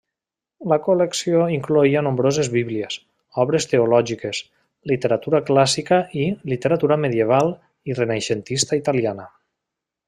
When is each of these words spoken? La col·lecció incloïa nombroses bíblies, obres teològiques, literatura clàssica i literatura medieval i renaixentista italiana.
La 0.71 0.77
col·lecció 0.85 1.41
incloïa 1.55 2.01
nombroses 2.07 2.49
bíblies, 2.55 2.97
obres 3.45 3.69
teològiques, 3.73 4.41
literatura 4.95 5.45
clàssica 5.51 6.03
i 6.25 6.27
literatura 6.55 7.01
medieval 7.07 7.57
i 7.93 8.03
renaixentista 8.05 8.85
italiana. 8.85 9.33